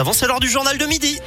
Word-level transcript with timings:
Avant, 0.00 0.12
c'est 0.12 0.28
l'heure 0.28 0.38
du 0.38 0.48
journal 0.48 0.78
de 0.78 0.86
midi. 0.86 1.20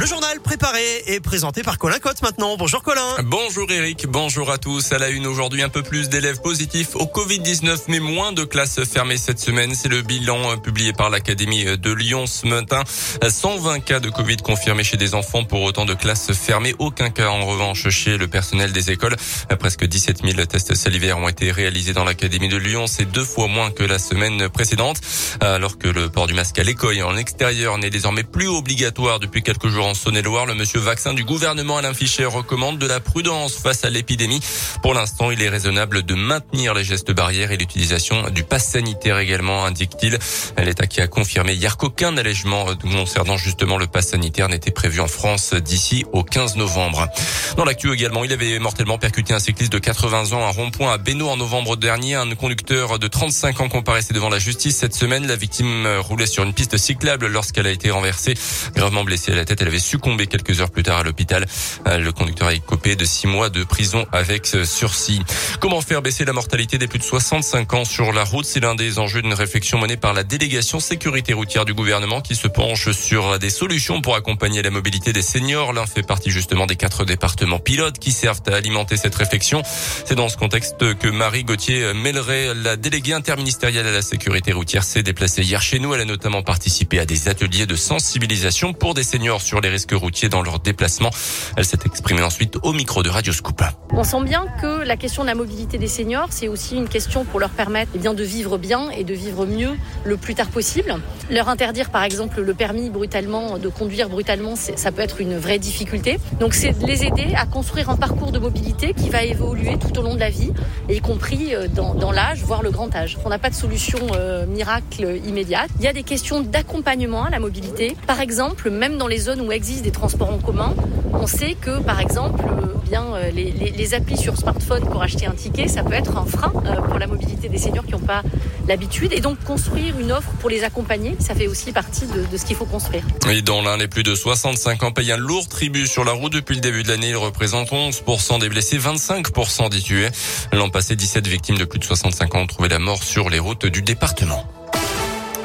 Le 0.00 0.06
journal 0.06 0.40
préparé 0.40 1.02
et 1.08 1.20
présenté 1.20 1.62
par 1.62 1.76
Colin 1.76 1.98
Cotte 1.98 2.22
maintenant. 2.22 2.56
Bonjour 2.56 2.82
Colin. 2.82 3.16
Bonjour 3.22 3.70
Eric, 3.70 4.06
bonjour 4.08 4.50
à 4.50 4.56
tous. 4.56 4.92
À 4.92 4.98
la 4.98 5.10
une 5.10 5.26
aujourd'hui, 5.26 5.62
un 5.62 5.68
peu 5.68 5.82
plus 5.82 6.08
d'élèves 6.08 6.40
positifs 6.40 6.96
au 6.96 7.04
Covid-19, 7.04 7.80
mais 7.88 8.00
moins 8.00 8.32
de 8.32 8.44
classes 8.44 8.82
fermées 8.84 9.18
cette 9.18 9.40
semaine. 9.40 9.74
C'est 9.74 9.90
le 9.90 10.00
bilan 10.00 10.52
euh, 10.52 10.56
publié 10.56 10.94
par 10.94 11.10
l'Académie 11.10 11.76
de 11.76 11.92
Lyon 11.92 12.24
ce 12.26 12.46
matin. 12.46 12.82
120 13.28 13.80
cas 13.80 14.00
de 14.00 14.08
Covid 14.08 14.38
confirmés 14.38 14.84
chez 14.84 14.96
des 14.96 15.14
enfants 15.14 15.44
pour 15.44 15.60
autant 15.60 15.84
de 15.84 15.92
classes 15.92 16.32
fermées. 16.32 16.74
Aucun 16.78 17.10
cas 17.10 17.28
en 17.28 17.44
revanche 17.44 17.90
chez 17.90 18.16
le 18.16 18.26
personnel 18.26 18.72
des 18.72 18.90
écoles. 18.90 19.16
Presque 19.58 19.84
17 19.84 20.22
000 20.24 20.46
tests 20.46 20.74
salivaires 20.76 21.18
ont 21.18 21.28
été 21.28 21.52
réalisés 21.52 21.92
dans 21.92 22.04
l'Académie 22.04 22.48
de 22.48 22.56
Lyon. 22.56 22.86
C'est 22.86 23.04
deux 23.04 23.24
fois 23.24 23.48
moins 23.48 23.70
que 23.70 23.84
la 23.84 23.98
semaine 23.98 24.48
précédente. 24.48 24.98
Alors 25.40 25.76
que 25.76 25.88
le 25.88 26.08
port 26.08 26.26
du 26.26 26.32
masque 26.32 26.58
à 26.58 26.62
l'école 26.62 26.96
et 26.96 27.02
en 27.02 27.18
extérieur 27.18 27.76
n'est 27.76 27.90
désormais 27.90 28.24
plus 28.24 28.48
obligatoire 28.48 29.20
depuis 29.20 29.42
quelques 29.42 29.68
jours 29.68 29.89
en 29.90 29.94
Saône-et-Loire, 29.94 30.46
le 30.46 30.54
monsieur 30.54 30.78
vaccin 30.78 31.14
du 31.14 31.24
gouvernement 31.24 31.76
Alain 31.76 31.94
Fischer 31.94 32.26
recommande 32.26 32.78
de 32.78 32.86
la 32.86 33.00
prudence 33.00 33.56
face 33.56 33.84
à 33.84 33.90
l'épidémie. 33.90 34.40
Pour 34.82 34.94
l'instant, 34.94 35.32
il 35.32 35.42
est 35.42 35.48
raisonnable 35.48 36.04
de 36.04 36.14
maintenir 36.14 36.74
les 36.74 36.84
gestes 36.84 37.10
barrières 37.10 37.50
et 37.50 37.56
l'utilisation 37.56 38.30
du 38.30 38.44
pass 38.44 38.68
sanitaire 38.68 39.18
également, 39.18 39.64
indique-t-il. 39.64 40.16
L'État 40.58 40.86
qui 40.86 41.00
a 41.00 41.08
confirmé 41.08 41.54
hier 41.54 41.76
qu'aucun 41.76 42.16
allègement 42.16 42.66
concernant 42.76 43.36
justement 43.36 43.78
le 43.78 43.88
pass 43.88 44.10
sanitaire 44.10 44.48
n'était 44.48 44.70
prévu 44.70 45.00
en 45.00 45.08
France 45.08 45.54
d'ici 45.54 46.04
au 46.12 46.22
15 46.22 46.54
novembre. 46.54 47.08
Dans 47.56 47.64
l'actu 47.64 47.92
également, 47.92 48.22
il 48.22 48.32
avait 48.32 48.60
mortellement 48.60 48.98
percuté 48.98 49.34
un 49.34 49.40
cycliste 49.40 49.72
de 49.72 49.78
80 49.78 50.32
ans 50.34 50.46
à 50.46 50.50
rond-point 50.50 50.92
à 50.92 50.98
Beno 50.98 51.28
en 51.28 51.36
novembre 51.36 51.76
dernier. 51.76 52.14
Un 52.14 52.32
conducteur 52.36 53.00
de 53.00 53.08
35 53.08 53.60
ans 53.60 53.68
comparaissait 53.68 54.14
devant 54.14 54.28
la 54.28 54.38
justice 54.38 54.76
cette 54.76 54.94
semaine. 54.94 55.26
La 55.26 55.34
victime 55.34 55.88
roulait 55.98 56.26
sur 56.26 56.44
une 56.44 56.52
piste 56.52 56.76
cyclable 56.76 57.26
lorsqu'elle 57.26 57.66
a 57.66 57.72
été 57.72 57.90
renversée. 57.90 58.34
Gravement 58.76 59.02
blessée 59.02 59.32
à 59.32 59.34
la 59.34 59.44
tête, 59.44 59.60
elle 59.60 59.68
avait 59.68 59.79
succombé 59.80 60.26
quelques 60.26 60.60
heures 60.60 60.70
plus 60.70 60.82
tard 60.82 60.98
à 60.98 61.02
l'hôpital. 61.02 61.46
Euh, 61.86 61.98
le 61.98 62.12
conducteur 62.12 62.48
a 62.48 62.54
écopé 62.54 62.96
de 62.96 63.04
six 63.04 63.26
mois 63.26 63.50
de 63.50 63.64
prison 63.64 64.06
avec 64.12 64.46
sursis. 64.64 65.20
Comment 65.60 65.80
faire 65.80 66.02
baisser 66.02 66.24
la 66.24 66.32
mortalité 66.32 66.78
des 66.78 66.86
plus 66.86 66.98
de 66.98 67.04
65 67.04 67.74
ans 67.74 67.84
sur 67.84 68.12
la 68.12 68.24
route? 68.24 68.44
C'est 68.44 68.60
l'un 68.60 68.74
des 68.74 68.98
enjeux 68.98 69.22
d'une 69.22 69.34
réflexion 69.34 69.78
menée 69.78 69.96
par 69.96 70.12
la 70.12 70.22
délégation 70.22 70.80
sécurité 70.80 71.32
routière 71.32 71.64
du 71.64 71.74
gouvernement 71.74 72.20
qui 72.20 72.36
se 72.36 72.48
penche 72.48 72.90
sur 72.92 73.38
des 73.38 73.50
solutions 73.50 74.00
pour 74.00 74.14
accompagner 74.14 74.62
la 74.62 74.70
mobilité 74.70 75.12
des 75.12 75.22
seniors. 75.22 75.72
L'un 75.72 75.86
fait 75.86 76.02
partie 76.02 76.30
justement 76.30 76.66
des 76.66 76.76
quatre 76.76 77.04
départements 77.04 77.58
pilotes 77.58 77.98
qui 77.98 78.12
servent 78.12 78.42
à 78.46 78.56
alimenter 78.56 78.96
cette 78.96 79.14
réflexion. 79.14 79.62
C'est 80.04 80.14
dans 80.14 80.28
ce 80.28 80.36
contexte 80.36 80.94
que 80.94 81.08
Marie 81.08 81.44
Gauthier 81.44 81.92
Melleret, 81.94 82.54
la 82.54 82.76
déléguée 82.76 83.14
interministérielle 83.14 83.86
à 83.86 83.92
la 83.92 84.02
sécurité 84.02 84.52
routière, 84.52 84.84
s'est 84.84 85.02
déplacée 85.02 85.42
hier 85.42 85.62
chez 85.62 85.78
nous. 85.78 85.94
Elle 85.94 86.02
a 86.02 86.04
notamment 86.04 86.42
participé 86.42 86.98
à 86.98 87.06
des 87.06 87.28
ateliers 87.28 87.66
de 87.66 87.76
sensibilisation 87.76 88.72
pour 88.72 88.94
des 88.94 89.04
seniors 89.04 89.40
sur 89.40 89.60
les 89.60 89.69
risques 89.70 89.92
routiers 89.92 90.28
dans 90.28 90.42
leur 90.42 90.60
déplacement. 90.60 91.10
Elle 91.56 91.64
s'est 91.64 91.78
exprimée 91.86 92.22
ensuite 92.22 92.56
au 92.62 92.72
micro 92.72 93.02
de 93.02 93.08
Radio 93.08 93.32
Scoop. 93.32 93.62
On 93.92 94.04
sent 94.04 94.22
bien 94.24 94.44
que 94.60 94.84
la 94.84 94.96
question 94.96 95.22
de 95.22 95.28
la 95.28 95.34
mobilité 95.34 95.78
des 95.78 95.88
seniors, 95.88 96.28
c'est 96.30 96.48
aussi 96.48 96.76
une 96.76 96.88
question 96.88 97.24
pour 97.24 97.40
leur 97.40 97.50
permettre 97.50 97.92
eh 97.94 97.98
bien, 97.98 98.14
de 98.14 98.22
vivre 98.24 98.58
bien 98.58 98.90
et 98.90 99.04
de 99.04 99.14
vivre 99.14 99.46
mieux 99.46 99.72
le 100.04 100.16
plus 100.16 100.34
tard 100.34 100.48
possible. 100.48 100.94
Leur 101.30 101.48
interdire 101.48 101.90
par 101.90 102.04
exemple 102.04 102.40
le 102.40 102.54
permis 102.54 102.90
brutalement, 102.90 103.58
de 103.58 103.68
conduire 103.68 104.08
brutalement, 104.08 104.54
ça 104.56 104.92
peut 104.92 105.02
être 105.02 105.20
une 105.20 105.38
vraie 105.38 105.58
difficulté. 105.58 106.18
Donc 106.38 106.54
c'est 106.54 106.78
de 106.78 106.86
les 106.86 107.04
aider 107.04 107.34
à 107.36 107.46
construire 107.46 107.90
un 107.90 107.96
parcours 107.96 108.32
de 108.32 108.38
mobilité 108.38 108.94
qui 108.94 109.10
va 109.10 109.22
évoluer 109.22 109.78
tout 109.78 109.98
au 109.98 110.02
long 110.02 110.14
de 110.14 110.20
la 110.20 110.30
vie, 110.30 110.52
y 110.88 111.00
compris 111.00 111.54
euh, 111.54 111.68
dans, 111.68 111.94
dans 111.94 112.12
l'âge, 112.12 112.42
voire 112.42 112.62
le 112.62 112.70
grand 112.70 112.94
âge. 112.94 113.18
On 113.24 113.28
n'a 113.28 113.38
pas 113.38 113.50
de 113.50 113.54
solution 113.54 113.98
euh, 114.14 114.46
miracle 114.46 115.20
immédiate. 115.26 115.70
Il 115.78 115.84
y 115.84 115.88
a 115.88 115.92
des 115.92 116.02
questions 116.02 116.40
d'accompagnement 116.40 117.24
à 117.24 117.30
la 117.30 117.38
mobilité. 117.38 117.96
Par 118.06 118.20
exemple, 118.20 118.70
même 118.70 118.98
dans 118.98 119.06
les 119.06 119.18
zones 119.18 119.40
où 119.40 119.49
existe 119.50 119.82
des 119.82 119.90
transports 119.90 120.30
en 120.30 120.38
commun, 120.38 120.74
on 121.12 121.26
sait 121.26 121.54
que, 121.60 121.80
par 121.80 122.00
exemple, 122.00 122.44
euh, 122.44 122.66
bien 122.88 123.04
euh, 123.14 123.30
les, 123.30 123.94
applis 123.94 124.16
sur 124.16 124.36
smartphone 124.36 124.84
pour 124.84 125.02
acheter 125.02 125.26
un 125.26 125.32
ticket, 125.32 125.68
ça 125.68 125.82
peut 125.82 125.94
être 125.94 126.16
un 126.16 126.24
frein 126.24 126.52
euh, 126.64 126.80
pour 126.80 126.98
la 126.98 127.06
mobilité 127.06 127.48
des 127.48 127.58
seniors 127.58 127.84
qui 127.84 127.92
n'ont 127.92 127.98
pas 127.98 128.22
l'habitude. 128.68 129.12
Et 129.12 129.20
donc, 129.20 129.42
construire 129.44 129.98
une 129.98 130.12
offre 130.12 130.30
pour 130.40 130.48
les 130.48 130.62
accompagner, 130.62 131.16
ça 131.18 131.34
fait 131.34 131.48
aussi 131.48 131.72
partie 131.72 132.06
de, 132.06 132.24
de 132.30 132.36
ce 132.36 132.44
qu'il 132.44 132.56
faut 132.56 132.66
construire. 132.66 133.02
Et 133.30 133.42
dans 133.42 133.62
l'un, 133.62 133.76
les 133.76 133.88
plus 133.88 134.02
de 134.02 134.14
65 134.14 134.82
ans 134.84 134.92
payent 134.92 135.12
un 135.12 135.16
lourd 135.16 135.48
tribut 135.48 135.86
sur 135.86 136.04
la 136.04 136.12
route 136.12 136.32
depuis 136.32 136.54
le 136.54 136.60
début 136.60 136.82
de 136.82 136.88
l'année. 136.88 137.08
Il 137.10 137.16
représente 137.16 137.70
11% 137.70 138.40
des 138.40 138.48
blessés, 138.48 138.78
25% 138.78 139.70
des 139.70 139.80
tués. 139.80 140.08
L'an 140.52 140.70
passé, 140.70 140.94
17 140.94 141.26
victimes 141.26 141.58
de 141.58 141.64
plus 141.64 141.80
de 141.80 141.84
65 141.84 142.34
ans 142.34 142.40
ont 142.40 142.46
trouvé 142.46 142.68
la 142.68 142.78
mort 142.78 143.02
sur 143.02 143.28
les 143.30 143.40
routes 143.40 143.66
du 143.66 143.82
département. 143.82 144.46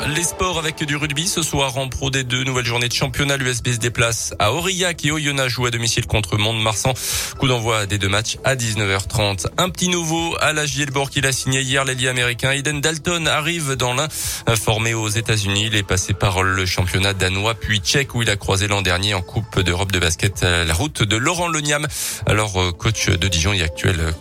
Les 0.04 0.24
sports 0.24 0.60
avec 0.60 0.84
du 0.84 0.96
rugby 0.96 1.28
ce 1.28 1.42
soir 1.42 1.78
en 1.78 1.88
Pro 1.90 2.12
D2, 2.12 2.44
nouvelle 2.44 2.66
journée 2.66 2.88
de 2.88 2.94
championnat. 2.94 3.38
L'USB 3.38 3.70
se 3.70 3.78
déplace 3.78 4.36
à 4.38 4.54
Aurillac 4.54 5.04
et 5.04 5.12
Oyonnax 5.12 5.52
joue 5.52 5.66
à 5.66 5.72
domicile 5.72 6.06
contre 6.06 6.38
Mont-de-Marsan. 6.38 6.94
Coup 7.40 7.48
d'envoi 7.48 7.86
des 7.88 7.98
deux 7.98 8.08
matchs 8.08 8.38
à 8.44 8.56
19h30. 8.56 9.48
Un 9.58 9.70
petit 9.70 9.90
nouveau 9.90 10.36
à 10.42 10.54
la 10.54 10.66
Gielborg 10.66 11.10
qu'il 11.10 11.26
a 11.26 11.32
signé 11.32 11.62
hier 11.62 11.86
l'ailier 11.86 12.10
américain. 12.10 12.52
Eden 12.52 12.82
Dalton 12.82 13.28
arrive 13.28 13.74
dans 13.74 13.94
l'un, 13.94 14.08
formé 14.56 14.94
aux 14.94 15.10
États-Unis. 15.10 15.66
Il 15.68 15.76
est 15.76 15.84
passé 15.84 16.14
par 16.14 16.44
le 16.44 16.66
championnat 16.66 17.14
danois 17.14 17.56
puis 17.56 17.80
tchèque 17.80 18.14
où 18.14 18.22
il 18.22 18.30
a 18.30 18.36
croisé 18.36 18.68
l'an 18.68 18.84
dernier 18.84 19.16
en 19.16 19.22
Coupe 19.22 19.60
d'Europe 19.62 19.92
de 19.92 20.00
basket 20.00 20.42
la 20.44 20.74
route 20.74 21.02
de 21.02 21.16
Laurent 21.16 21.48
Leniam. 21.48 21.88
Alors 22.28 22.62
euh, 22.62 22.72
coach 22.72 23.10
de 23.10 23.28
Dijon 23.28 23.54
et 23.54 23.64
actuel 23.64 24.14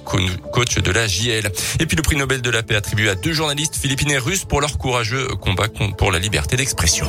coach 0.53 0.79
de 0.79 0.91
la 0.91 1.07
JL. 1.07 1.51
Et 1.81 1.87
puis 1.87 1.97
le 1.97 2.03
prix 2.03 2.17
Nobel 2.17 2.41
de 2.41 2.51
la 2.51 2.63
paix 2.63 2.77
attribué 2.77 3.11
à 3.11 3.15
deux 3.15 3.33
journalistes 3.33 3.77
philippines 3.77 4.13
et 4.13 4.19
russes 4.19 4.45
pour 4.45 4.61
leur 4.61 4.79
courageux 4.79 5.29
combat 5.41 5.69
pour 5.97 6.12
la 6.12 6.19
liberté 6.19 6.57
d'expression. 6.57 7.07